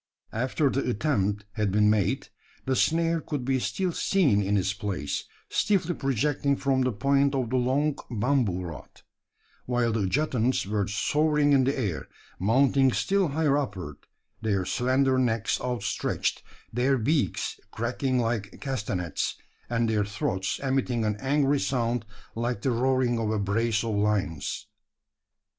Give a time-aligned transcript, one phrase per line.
[0.33, 2.29] After the attempt had been made,
[2.65, 7.51] the snare could be still seen in its place, stiffly projecting from the point of
[7.51, 9.03] the long bamboo rod;
[9.67, 12.07] while the adjutants were soaring in the air,
[12.39, 13.97] mounting still higher upward,
[14.41, 16.41] their slender necks outstretched,
[16.73, 19.35] their beaks cracking like castanets,
[19.69, 24.65] and their throats emitting an angry sound like the roaring of a brace of lions.